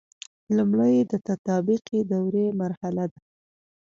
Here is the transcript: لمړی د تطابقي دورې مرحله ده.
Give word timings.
لمړی 0.57 0.95
د 1.11 1.13
تطابقي 1.27 1.99
دورې 2.11 2.45
مرحله 2.61 3.03
ده. 3.11 3.19